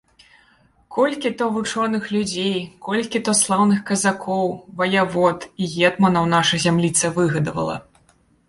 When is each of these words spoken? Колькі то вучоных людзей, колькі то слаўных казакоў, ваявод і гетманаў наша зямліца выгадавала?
Колькі 0.95 1.31
то 1.41 1.45
вучоных 1.57 2.07
людзей, 2.15 2.55
колькі 2.87 3.21
то 3.27 3.35
слаўных 3.41 3.83
казакоў, 3.91 4.47
ваявод 4.81 5.39
і 5.65 5.71
гетманаў 5.75 6.25
наша 6.37 6.55
зямліца 6.65 7.05
выгадавала? 7.21 7.75